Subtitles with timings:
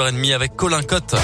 [0.00, 1.16] h avec Colin Cotte.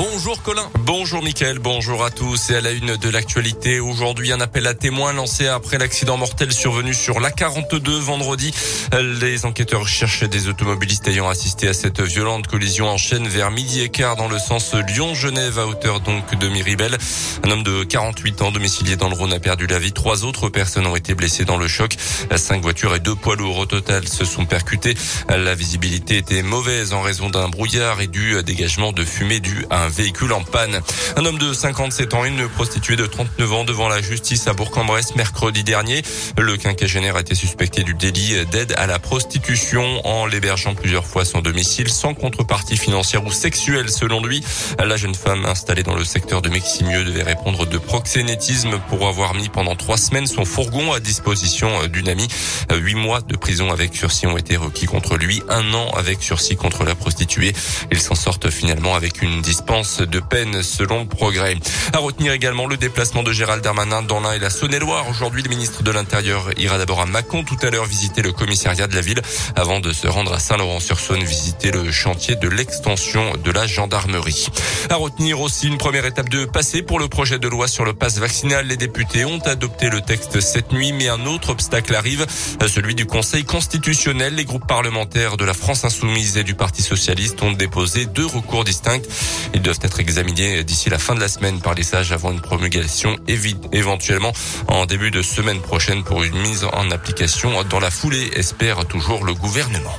[0.00, 0.66] Bonjour Colin.
[0.78, 2.48] Bonjour Mickaël, bonjour à tous.
[2.48, 6.52] Et à la une de l'actualité, aujourd'hui un appel à témoins lancé après l'accident mortel
[6.52, 8.50] survenu sur l'A42 vendredi.
[8.98, 13.82] Les enquêteurs cherchent des automobilistes ayant assisté à cette violente collision en chaîne vers midi
[13.82, 16.96] et quart dans le sens Lyon-Genève à hauteur donc de Miribel.
[17.44, 19.92] Un homme de 48 ans domicilié dans le Rhône a perdu la vie.
[19.92, 21.94] Trois autres personnes ont été blessées dans le choc.
[22.36, 24.94] Cinq voitures et deux poids lourds au total se sont percutés.
[25.28, 29.84] La visibilité était mauvaise en raison d'un brouillard et du dégagement de fumée dû à
[29.84, 30.80] un véhicule en panne.
[31.16, 35.16] Un homme de 57 ans, une prostituée de 39 ans devant la justice à Bourg-en-Bresse
[35.16, 36.02] mercredi dernier.
[36.38, 41.24] Le quinquagénaire a été suspecté du délit d'aide à la prostitution en l'hébergeant plusieurs fois
[41.24, 44.44] son domicile sans contrepartie financière ou sexuelle selon lui.
[44.78, 49.34] La jeune femme installée dans le secteur de Meximieux devait répondre de proxénétisme pour avoir
[49.34, 52.28] mis pendant trois semaines son fourgon à disposition d'une amie.
[52.72, 56.56] Huit mois de prison avec sursis ont été requis contre lui, un an avec sursis
[56.56, 57.52] contre la prostituée.
[57.90, 61.56] Il s'en sortent finalement avec une dispense de peine selon progrès.
[61.94, 65.08] À retenir également le déplacement de Gérald Darmanin dans l'Ain et la Saône-et-Loire.
[65.08, 68.86] Aujourd'hui, le ministre de l'Intérieur ira d'abord à Mâcon, tout à l'heure visiter le commissariat
[68.86, 69.22] de la ville
[69.56, 74.48] avant de se rendre à Saint-Laurent-sur-Saône visiter le chantier de l'extension de la gendarmerie.
[74.90, 77.94] À retenir aussi une première étape de passé pour le projet de loi sur le
[77.94, 78.66] passe vaccinal.
[78.66, 82.26] Les députés ont adopté le texte cette nuit, mais un autre obstacle arrive,
[82.66, 84.34] celui du Conseil constitutionnel.
[84.34, 88.64] Les groupes parlementaires de la France insoumise et du Parti socialiste ont déposé deux recours
[88.64, 89.00] distincts.
[89.60, 92.40] Ils doivent être examinés d'ici la fin de la semaine par les sages avant une
[92.40, 93.14] promulgation
[93.72, 94.32] éventuellement
[94.68, 99.22] en début de semaine prochaine pour une mise en application dans la foulée, espère toujours
[99.22, 99.94] le gouvernement.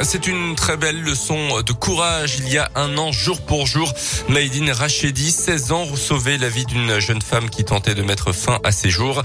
[0.00, 2.36] C'est une très belle leçon de courage.
[2.38, 3.92] Il y a un an, jour pour jour,
[4.30, 8.58] Maïdine Rachedi, 16 ans, sauvait la vie d'une jeune femme qui tentait de mettre fin
[8.64, 9.22] à ses jours.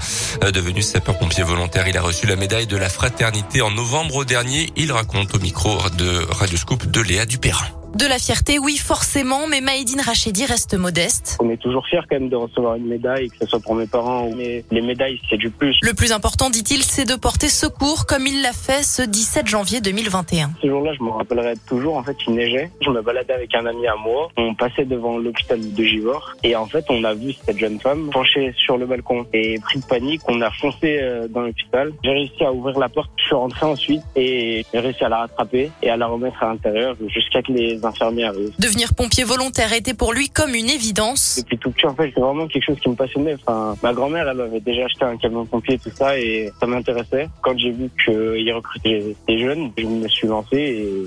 [0.52, 4.68] Devenu sapeur-pompier volontaire, il a reçu la médaille de la fraternité en novembre dernier.
[4.76, 7.79] Il raconte au micro de Radio Scoop de Léa Dupérin.
[7.94, 11.36] De la fierté, oui, forcément, mais Maïdine Rachedi reste modeste.
[11.40, 13.88] On est toujours fier quand même de recevoir une médaille, que ce soit pour mes
[13.88, 15.76] parents, mais les médailles, c'est du plus.
[15.82, 19.80] Le plus important, dit-il, c'est de porter secours comme il l'a fait ce 17 janvier
[19.80, 20.52] 2021.
[20.62, 22.70] Ce jour-là, je me rappellerai toujours, en fait, il neigeait.
[22.80, 24.28] Je me baladais avec un ami à moi.
[24.36, 28.10] On passait devant l'hôpital de Givor et en fait, on a vu cette jeune femme
[28.12, 31.92] penchée sur le balcon et pris de panique, on a foncé euh, dans l'hôpital.
[32.04, 35.18] J'ai réussi à ouvrir la porte, je suis rentré ensuite et j'ai réussi à la
[35.18, 39.94] rattraper et à la remettre à l'intérieur jusqu'à que les infirmières Devenir pompier volontaire était
[39.94, 41.36] pour lui comme une évidence.
[41.38, 43.34] Depuis tout petit, en fait, c'est vraiment quelque chose qui me passionnait.
[43.34, 47.28] Enfin, ma grand-mère, elle avait déjà acheté un camion pompier, tout ça, et ça m'intéressait.
[47.42, 50.56] Quand j'ai vu qu'il recrutait des jeunes, je me suis lancé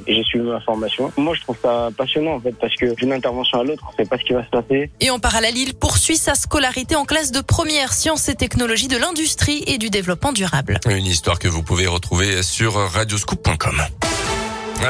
[0.07, 1.11] et, j'ai suivi ma formation.
[1.17, 4.07] Moi, je trouve ça passionnant, en fait, parce que d'une intervention à l'autre, on sait
[4.07, 4.91] pas ce qui va se passer.
[4.99, 8.97] Et en parallèle, il poursuit sa scolarité en classe de première sciences et technologies de
[8.97, 10.79] l'industrie et du développement durable.
[10.87, 13.81] Une histoire que vous pouvez retrouver sur radioscoop.com.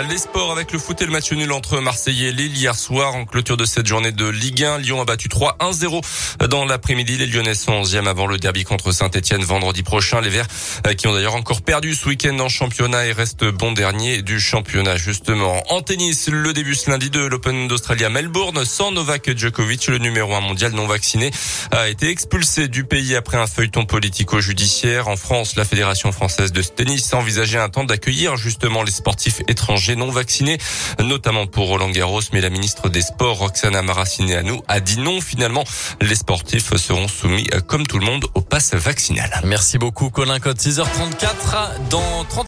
[0.10, 3.16] Les sports avec le foot et le match nul entre Marseille et Lille hier soir
[3.16, 4.80] en clôture de cette journée de Ligue 1.
[4.80, 7.16] Lyon a battu 3-1-0 dans l'après-midi.
[7.18, 10.20] Les Lyonnais sont 11e avant le derby contre Saint-Etienne vendredi prochain.
[10.20, 10.48] Les Verts
[10.88, 14.40] euh, qui ont d'ailleurs encore perdu ce week-end en championnat et restent bon dernier du
[14.40, 15.64] championnat justement.
[15.72, 20.00] En tennis, le début ce lundi de l'Open d'Australie à Melbourne sans Novak Djokovic, le
[20.00, 21.32] numéro 1 mondial non vacciné,
[21.72, 25.08] a été expulsé du pays après un feuilleton politico-judiciaire.
[25.08, 29.42] En France, la Fédération française de tennis a envisagé un temps d'accueillir justement les sportifs
[29.74, 30.60] étrangers non vaccinés,
[31.00, 32.22] notamment pour Roland Garros.
[32.32, 35.20] Mais la ministre des Sports, Roxana Maracineanu, a dit non.
[35.20, 35.64] Finalement,
[36.00, 39.32] les sportifs seront soumis, comme tout le monde, au pass vaccinal.
[39.44, 40.58] Merci beaucoup, Colin Code.
[40.58, 42.42] 6h34 dans 30